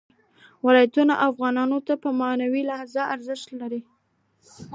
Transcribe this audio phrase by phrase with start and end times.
[0.65, 3.81] ولایتونه افغانانو ته په معنوي لحاظ ارزښت لري.